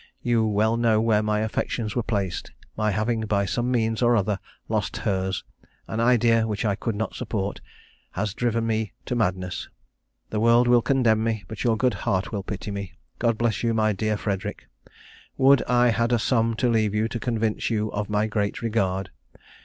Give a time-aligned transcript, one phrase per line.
[0.23, 4.39] You well know where my affections were placed: my having by some means or other
[4.67, 5.43] lost hers
[5.87, 7.61] (an idea which I could not support)
[8.13, 9.69] has driven me to madness.
[10.31, 12.93] The world will condemn me, but your good heart will pity me.
[13.19, 14.65] God bless you, my dear Frederic!
[15.37, 19.11] Would I had a sum to leave you to convince you of my great regard!